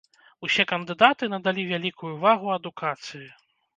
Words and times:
Усе 0.45 0.63
кандыдаты 0.71 1.29
надалі 1.33 1.65
вялікую 1.73 2.13
ўвагу 2.17 2.47
адукацыі. 2.57 3.27